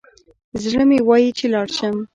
[0.63, 1.95] زړه مي وايي چي لاړ شم